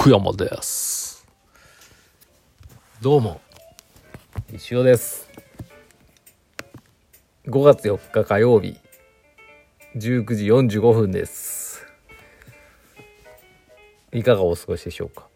[0.00, 1.26] 福山です。
[3.02, 3.40] どうも、
[4.54, 5.28] 石尾です。
[7.46, 8.76] 5月4日火曜日、
[9.96, 11.84] 19時45分です。
[14.12, 15.26] いかがお過ごしでしょうか？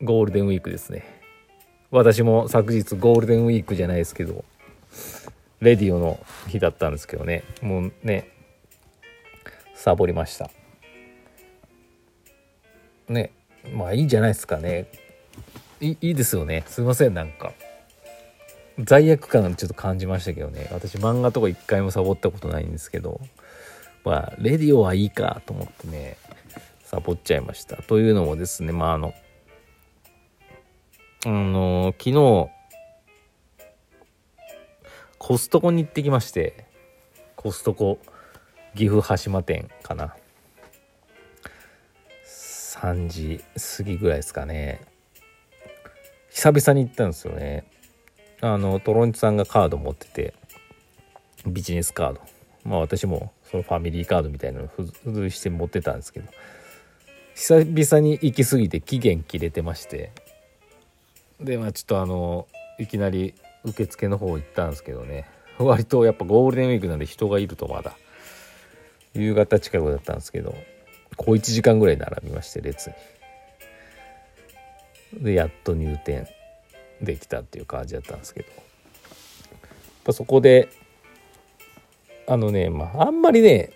[0.00, 1.04] ゴールデンウィークですね。
[1.90, 4.46] 私も昨日ゴールデンウィークじゃないですけど、
[5.60, 8.30] レディオの日だったんですけどね、もうね、
[9.74, 10.50] サボりました。
[13.08, 13.35] ね
[13.72, 14.86] まあいいんじゃないですかね。
[15.80, 16.64] いいいですよね。
[16.66, 17.52] すいませんなんか。
[18.78, 20.68] 罪悪感ちょっと感じましたけどね。
[20.72, 23.20] 私漫画とか一回もサボったことないんですけど。
[24.04, 26.16] まあレディオはいいかと思ってね
[26.84, 27.82] サボっちゃいました。
[27.82, 29.14] というのもですねまああの
[31.24, 32.48] あの昨日
[35.18, 36.66] コストコに行ってきまして
[37.34, 37.98] コストコ
[38.76, 40.14] 岐阜羽島店かな。
[42.86, 43.40] 3時
[43.78, 44.80] 過ぎぐらいですかね。
[46.30, 47.64] 久々に行ったんですよね。
[48.40, 50.34] あのトロンチさんがカード持ってて
[51.46, 52.20] ビジネスカード。
[52.64, 56.28] まあ私もそのファミリーカードみたいなの付随して持ってたんですけど
[57.34, 60.12] 久々に行き過ぎて期限切れてまして。
[61.40, 62.46] でまあちょっとあの
[62.78, 65.26] いきなり受付の方行ったんですけどね。
[65.58, 67.96] 割とやっぱゴールデンウィークなんで人がいるとまだ
[69.14, 70.54] 夕方近くだったんですけど。
[71.16, 72.90] 小1時間ぐらい並びまして列
[75.14, 75.22] に。
[75.24, 76.28] でやっと入店
[77.00, 78.48] できたっていう感じだったんですけど。
[78.48, 78.58] やっ
[80.04, 80.68] ぱそこで
[82.28, 83.70] あのねまああんまりね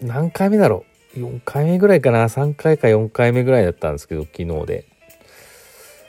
[0.00, 0.84] 何回目だろ
[1.16, 1.18] う。
[1.18, 2.24] 4回目ぐらいかな。
[2.24, 4.84] 3回か4回目ぐらいだったんですけど昨日で。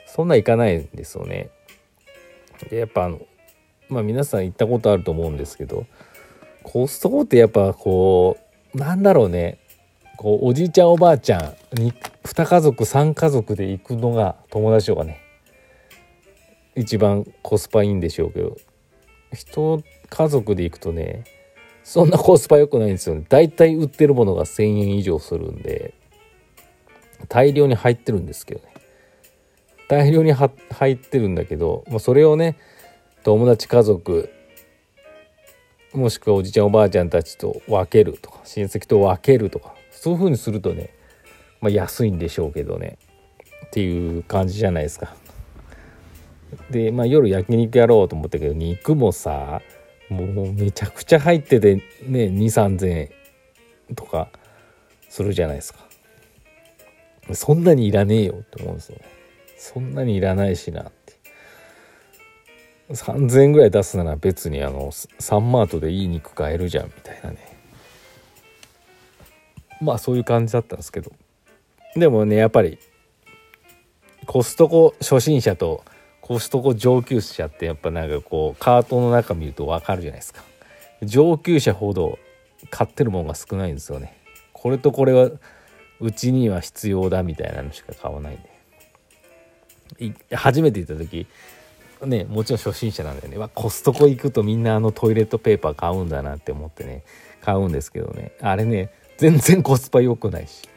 [0.06, 1.50] そんな行かないんですよね。
[2.70, 3.20] でやっぱあの
[3.88, 5.86] まあ皆さん行ったことあると思うんですけど
[6.64, 8.36] コストコってやっぱこ
[8.74, 9.58] うなんだろうね。
[10.18, 11.92] こうおじいちゃんおばあちゃんに
[12.24, 15.20] 2家族3家族で行くのが友達とかね
[16.74, 18.56] 一番コスパいいんでしょうけど
[19.32, 21.22] 人家族で行くとね
[21.84, 23.24] そんなコスパ良くないんですよね。
[23.28, 25.94] 大体売ってるものが1,000円以上するんで
[27.28, 28.74] 大量に入ってるんですけどね。
[29.88, 30.50] 大量に入
[30.92, 32.58] ってるんだけどもうそれをね
[33.22, 34.30] 友達家族
[35.94, 40.90] もしくはおじいちゃんおばあちゃんたちと分けるとか親戚と分けるとかそういう風にするとね、
[41.60, 42.98] まあ、安いんでしょうけどね
[43.66, 45.16] っていう感じじゃないですか。
[46.70, 49.60] で、まあ、夜焼肉やろうと思ったけど肉もさ
[50.08, 51.82] もうめちゃくちゃ入っててね
[52.26, 53.10] 2,3,000円
[53.96, 54.28] とか
[55.08, 55.80] するじゃないですか。
[57.32, 59.04] そんなにいらねえよって思うんですよね。
[59.58, 61.14] そんなにいらないしなって。
[62.90, 67.47] 3,000円ぐらい出すなら別にあのサンマートでいい肉買えるじゃんみたいなね
[69.80, 71.12] まあそういう感じだったんですけど。
[71.94, 72.78] でもねやっぱり
[74.26, 75.84] コストコ初心者と
[76.20, 80.42] コストコ上級者ってやっぱなんかこうカートの中見ると分かるじゃないですか。
[81.02, 82.18] 上級者ほど
[82.70, 84.16] 買ってるものが少ないんですよね。
[84.52, 85.30] これとこれは
[86.00, 88.58] うちには必要だみたいなのしか買わないんで。
[90.36, 91.26] 初めて行った時
[92.04, 97.04] ねもちろん初心者なんだよねわコストコ行くとみんなあのトイレットペーパー買うんだなって思ってね
[97.40, 98.32] 買うんですけどね。
[98.40, 100.68] あれね全然コスパ良くないし。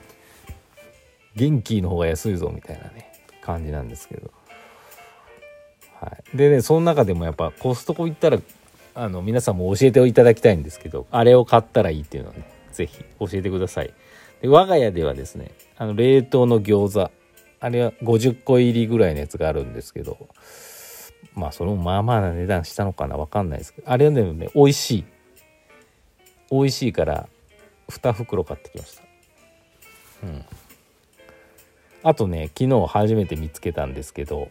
[1.35, 4.31] 元気の方が安いぞみたいなね感じなんですけど、
[5.99, 8.39] はい、でねその中でもやっぱコストコ行ったら
[8.93, 13.93] あの皆さんも教えていただきたいんですけどあれを買ったらいいっていうのはね是非教えてください。
[14.41, 17.11] で我が家ではですねあの冷凍の餃子
[17.59, 20.27] あれは50個入りぐらいのやつがあるんですけど
[21.35, 25.05] まあそれもまあまあな値段したのかなわかんないですけどあれはでもね美味しい。
[26.51, 27.29] 美味しいから
[27.91, 29.03] 2袋買ってきました。
[30.23, 30.45] うん。
[32.03, 34.49] あとね昨日初めて見つけたんですけど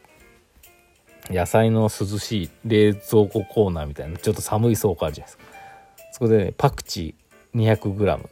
[1.29, 1.89] 野菜の涼
[2.19, 5.45] しい冷蔵庫コーナーみたいなちょっと寒い倉庫あるじゃないですか。
[6.13, 8.29] そこでねパクチー 200g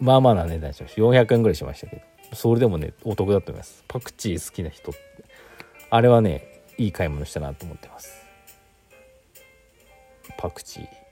[0.00, 1.00] まあまあな値段しました。
[1.00, 2.02] 400円ぐらいしましたけど。
[2.34, 3.84] それでもねお得だと思います。
[3.86, 5.00] パクチー好きな人って。
[5.90, 8.24] あれはねいい買い物したなと思ってます。
[10.36, 11.03] パクチー。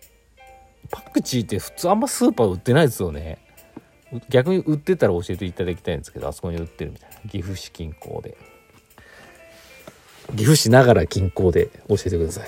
[0.90, 3.38] パクチーって普通あんまスーパー売ってないですよね。
[4.29, 7.31] 逆に売ってたら教えていただきたいんですけどあそこに売ってるみたいな。
[7.31, 8.37] 岐阜市近郊で。
[10.32, 12.46] 岐阜市ながら近郊で教えてください。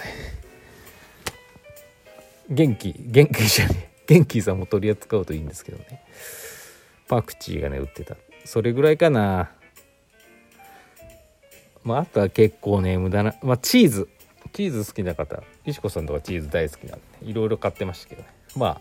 [2.51, 6.03] 元気元気じゃね元気さんも取り扱うといいんですけどね。
[7.09, 8.17] パクチーがね売ってた。
[8.45, 9.51] それぐらいかな。
[11.83, 14.09] まああとは結構ね無駄なまあチーズ。
[14.55, 18.29] チーズ好きな方石子さんとかチーズ大好きなんでいろいろ買ってましたけどね。
[18.57, 18.81] まあ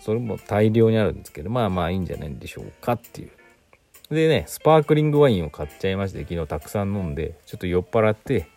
[0.00, 3.30] それも大量にあるんですけどまあまあいいんじゃないでしょうかっていう。
[4.14, 8.48] でねスパークリングワインを買っちゃいまして昨日たくさん飲んでちょっと酔っ払って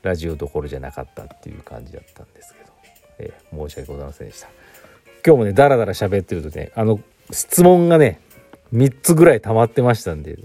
[0.00, 2.72] ラジオどころじゃなかったっていう感じだったんですけど、
[3.18, 4.48] えー、申し訳ございませんでした。
[5.24, 6.98] 今日もねダラダラ喋ってるとねあの
[7.30, 8.20] 質問がね
[8.72, 10.38] 3つぐらい溜まってましたんで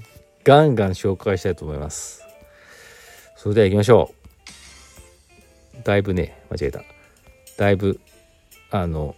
[0.44, 2.24] ガンガン紹介したいと思います。
[3.38, 4.17] それでは行きましょう。
[5.84, 6.82] だいぶね間違えた。
[7.58, 8.00] だいぶ
[8.72, 9.16] あの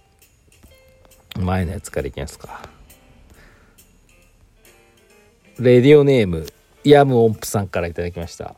[1.39, 2.61] 前のやつからいきますか。
[5.59, 6.45] レディオネーム
[6.83, 8.55] ヤム音符さんからいただきました。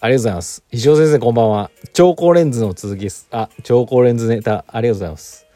[0.00, 0.62] ありがとうございます。
[0.70, 1.70] 石尾先生こんばんは。
[1.92, 3.26] 超高レンズの続きです。
[3.30, 5.46] あ超高レンズネタありがとうございます。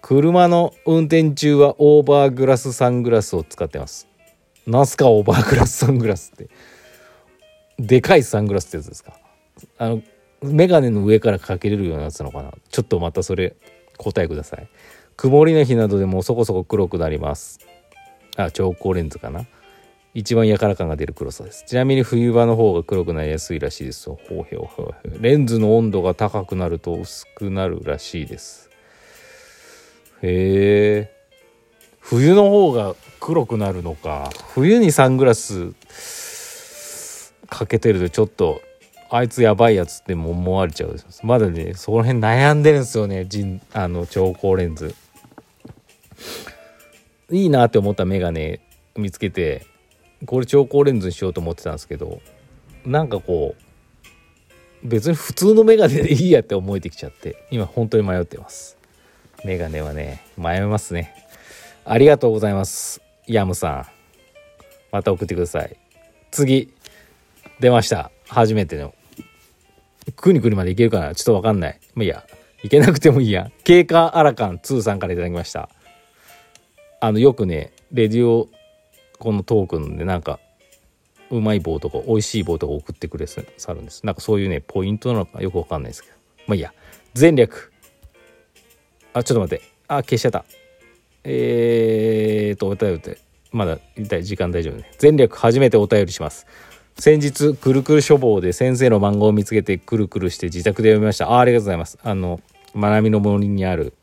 [0.00, 4.08] 車の運転中はオーバーグラスサングラスを使ってます。
[4.66, 6.48] なんすかオーバーグラスサングラスって。
[7.78, 9.12] でかいサングラスってやつですか。
[9.76, 10.02] あの
[10.42, 12.52] メガネの上からかけれるようなやつなのかな？
[12.70, 13.56] ちょっとまたそれ
[13.96, 14.68] 答えください。
[15.16, 17.58] 曇りの日などでもそこそこ黒くなります。
[18.36, 19.46] あ超光レンズかな？
[20.14, 21.64] 一番やから感が出る黒さです。
[21.66, 28.70] ちなみに冬場の方が黒くなりやすいらしいですほうへうほうへレンズの温度が高くなると薄くなるらしいです。
[30.22, 31.14] へえ。
[32.00, 34.30] 冬の方が黒くなるのか。
[34.54, 35.74] 冬にサングラス
[37.48, 38.62] かけてるとちょっと
[39.10, 44.94] あいつやばいやつっても思われちゃうまだねそこら辺悩んでるんですよね人あの超光レンズ。
[47.30, 48.60] いいなって思ったメガネ
[48.96, 49.66] 見つけて
[50.26, 52.20] これ超光レンズにしようと思ってたんですけど
[52.84, 53.54] なんかこ
[54.82, 58.76] う別に普通のメガネでいいやって思えてきちゃって今本当に迷ってます。
[59.44, 61.14] メガネはね迷いますね。
[61.84, 63.86] ありがとうございますヤムさん。
[64.92, 65.76] また送ってください。
[66.30, 66.72] 次
[67.60, 68.10] 出ました。
[68.28, 68.94] 初めての
[70.12, 71.80] くにくにまでいけるかなちょっとわかんない。
[71.94, 72.24] まあいいや。
[72.62, 73.50] いけなくてもいいや。
[73.64, 75.68] 経過アラカン2さんから頂きました。
[77.00, 78.48] あの、よくね、レディオ、
[79.18, 80.40] このトークンでなんか、
[81.30, 83.42] うまい棒とか美味しい棒とか送ってくれさ
[83.74, 84.04] るんです。
[84.04, 86.14] なんかそういうね、ポイントなのかよくわかんないですけど。
[86.46, 86.72] まあいいや。
[87.18, 87.72] 前略。
[89.12, 89.64] あ、ちょっと待って。
[89.86, 90.44] あ、消しちゃった。
[91.24, 93.18] えーと、お便りって、
[93.52, 93.78] まだ
[94.22, 94.90] 時間大丈夫ね。
[95.00, 96.46] 前略初めてお便りします。
[97.00, 101.30] 先日くるくる書房で先生の漫画を見つけてくるくるして自宅で読みました。
[101.30, 101.98] あありがとうございます。
[102.02, 102.40] あの
[102.74, 103.94] 学びの森にある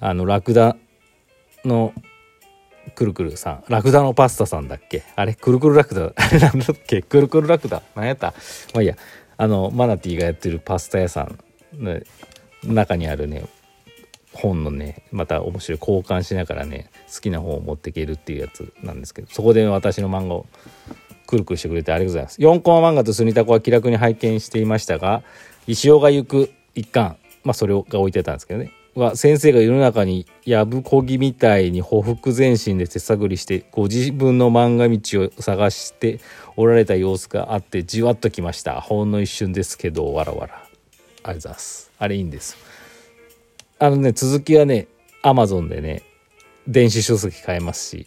[0.00, 0.76] あのラクダ
[1.64, 1.92] の
[2.94, 3.64] くるくるさん。
[3.68, 5.02] ラクダのパスタさんだっけ？
[5.14, 5.34] あれ？
[5.34, 6.12] くるくるラクダ？
[6.16, 7.02] あれなんだっけ？
[7.02, 7.82] くるくるラクダ？
[7.94, 8.28] 何やった？
[8.72, 8.96] まあいいや。
[9.36, 11.38] あのマナティーがやってるパスタ屋さん
[11.74, 12.00] の
[12.64, 13.44] 中にあるね
[14.32, 20.46] 本のねまた面白い交換しながらね好きな本を持っていけるっていうやつなんですけどそこで私の漫画を
[21.32, 22.40] くるくるしてくれてありがとうございます。
[22.40, 25.22] 4コマ漫画とスニタコは気楽に拝見していましたが
[25.66, 28.70] 石尾が行く一巻まあそれが置いてたんですけどね。
[28.94, 36.20] は先生が世の中にやぶこぎみたいにほふ前進で手探りしてご自分の漫画道を探して
[36.56, 38.82] おられた様子があってじわっときました。
[38.82, 40.54] ほんの一瞬ですけどわらわら。
[40.56, 40.68] ありが
[41.24, 41.90] とうございます。
[41.98, 42.58] あれいいんです
[43.78, 44.88] あのね続きはね
[45.22, 46.02] アマゾンでね
[46.68, 48.06] 電子書籍買えますし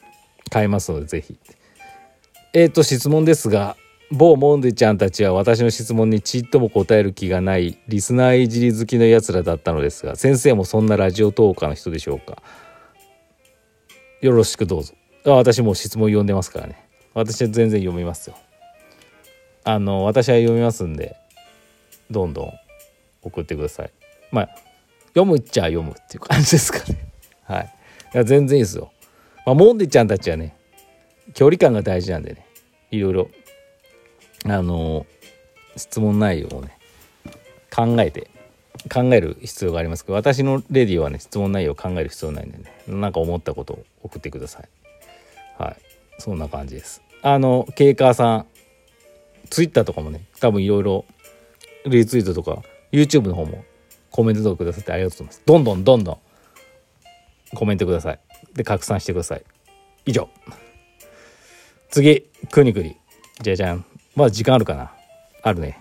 [0.52, 1.40] 買えますのでぜひ。
[2.56, 3.76] えっ、ー、と質問ですが
[4.12, 12.42] 某モンデちゃんたちは私の質問にちっとも答える気がないリスナーいじり好きのやつらだったのですが先生もそんなラジオトーカーの人でしょうか？
[14.22, 14.94] よろしくどうぞ。
[15.26, 16.88] あ私も質問読んでますからね。
[17.14, 18.38] 私は全然読みますよ。
[19.66, 21.18] あの私は読みますんで
[22.10, 22.54] どんどん
[23.22, 23.92] 送ってください。
[24.32, 24.50] まあ
[25.10, 27.12] 読むっちゃ読むっていう感じですかね。
[27.44, 27.74] はい。
[28.14, 28.94] いや全然いいですよ。
[29.46, 30.56] まあモンデちゃんたちはね
[31.34, 32.46] 距離感が大事なんでね。
[32.92, 33.30] いろいろ。
[34.48, 35.08] あの
[35.76, 36.78] 質問内容をね
[37.76, 38.30] 考えて
[38.94, 42.72] 考える必要がありますけど私のレディはね質問内容を考える必要ないんでね。
[42.88, 44.70] なんか思ったことを送ってください。
[45.58, 45.76] はい。
[46.20, 47.02] そんな感じです。
[47.24, 48.46] あのケイカーさん
[49.50, 51.06] ツイッターとかもね多分いろいろ
[51.88, 53.66] リツイートとか YouTube の方も
[54.12, 55.42] コメントとかくださってありがとうございます。
[55.44, 56.18] どんどんどんどん
[57.56, 58.20] コメントください。
[58.54, 59.44] で拡散してください。
[60.06, 60.30] 以上。
[61.96, 62.98] 次くにくり
[63.42, 63.86] じゃじゃん。
[64.18, 64.92] まあ時間あるかな？
[65.42, 65.80] あるね。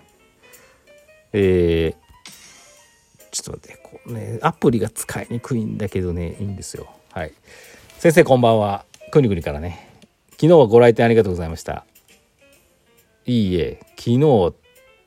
[1.33, 3.83] えー、ちょっと待って。
[3.83, 6.37] こうねアプリが使いにくいんだけどね。
[6.39, 6.87] いいんですよ。
[7.11, 7.33] はい。
[7.99, 8.85] 先生こんばんは。
[9.11, 9.91] くにくりからね。
[10.35, 11.85] 昨日はご来店ありがとうございました。
[13.27, 14.55] いいえ昨日っ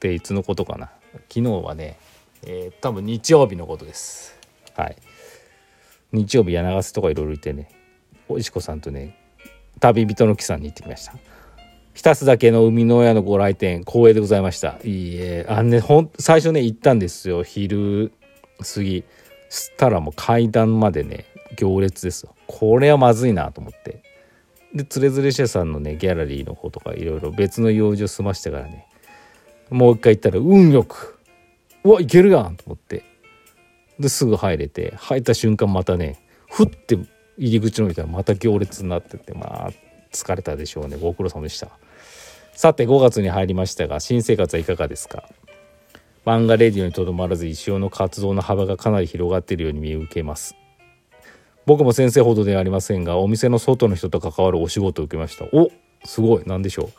[0.02, 0.92] ていつのことかな？
[1.30, 1.98] 昨日はね
[2.44, 4.38] えー、多分日曜日のことです。
[4.76, 4.98] はい。
[6.12, 7.70] 日曜日柳瀬とかいろいろいてね。
[8.28, 9.18] おいしこさんとね
[9.80, 11.14] 旅人の木さんに行ってきました。
[11.94, 14.78] 浸すだけの海の親のご来店光栄でございました。
[14.84, 15.46] いいえ。
[15.50, 17.44] あのねほん最初ね行ったんですよ。
[17.44, 18.12] 昼
[18.60, 19.04] 過ぎ。
[19.50, 22.36] したらもう階段までね行列ですよ。
[22.48, 24.04] これはまずいなと思って。
[24.74, 28.86] でつれづれ社さんのねギャラリーの方とかいろいろ別の用事を済ましてからね
[29.70, 31.18] もう一回行ったら運よく
[31.84, 33.04] うわいけるやんと思って。
[34.00, 36.20] ですぐ入れて入った瞬間またね
[36.50, 37.00] ふって
[37.38, 39.72] 入り口の見たらまた行列になっててまあ
[40.12, 40.98] 疲れたでしょうね。
[40.98, 41.70] ご苦労様でした。
[42.54, 45.24] さて5月に入りましたが新生活はいかがですか？
[46.26, 50.56] 漫画レディオにとどまらず一生の活動の幅がかなり広がっているように見受けます。
[51.66, 55.46] 僕も先生ほどではありませんがお店の外の人と関わるお仕事を受けました。
[55.54, 55.70] お
[56.06, 56.44] すごい。
[56.46, 56.90] 何でしょ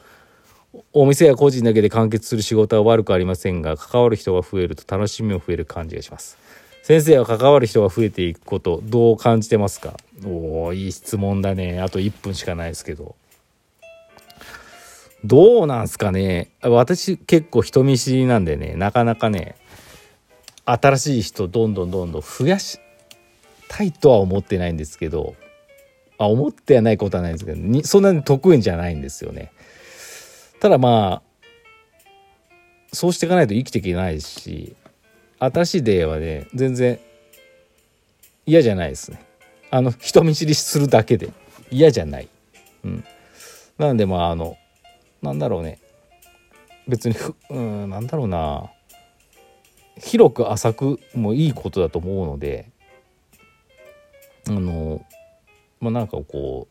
[0.75, 0.79] う？
[0.93, 6.39] お店や個人だけで完結する仕事は悪くありませんが関わる人が増えると楽しみも増える感じがします。
[6.89, 9.99] 先生は関わる人が増えていくことどう感じてますか？
[10.25, 11.83] おおいい質問だね。
[11.83, 13.15] あと1分しかないですけど。
[15.23, 16.49] どうなんすかね？
[16.63, 19.57] 私結構人見知りなんでねなかなかね
[20.65, 22.81] 新しい人どんどんどんどん増やし
[23.69, 25.35] たいとは思ってないんですけど
[26.17, 29.53] あ思ってはないことはないんですけどにそんなに得意じゃないんですよね。
[30.59, 31.23] ただまあ
[32.95, 34.75] そうしていかないと生きていけないし
[35.39, 36.99] 新しい出会いはね全然
[38.47, 39.25] 嫌じゃないですね。
[39.71, 41.31] あの人見知りするだけで
[41.71, 42.29] 嫌じゃない。
[42.85, 43.05] うん。
[43.77, 44.57] なんでまああの
[45.23, 45.79] なんだろうね。
[46.87, 48.71] 別にふうんなんだろうな。
[49.99, 52.71] 広く浅くもいいことだと思うので
[54.49, 55.05] あの
[55.81, 56.69] まあなんかこ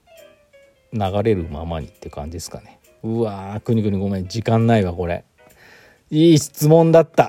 [0.93, 2.79] う流れるままにって感じですかね。
[3.03, 4.27] うわーくにくにごめん。
[4.27, 5.23] 時間ないわこれ。
[6.09, 7.25] いい質問だった。